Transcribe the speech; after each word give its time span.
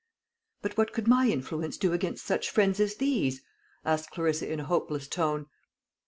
"But 0.63 0.77
what 0.77 0.93
could 0.93 1.07
my 1.07 1.27
influence 1.29 1.77
do 1.77 1.93
against 1.93 2.25
such 2.25 2.49
friends 2.49 2.79
as 2.79 2.95
these?" 2.95 3.43
asked 3.85 4.09
Clarissa 4.09 4.51
in 4.51 4.59
a 4.59 4.63
hopeless 4.65 5.07
tone. 5.07 5.45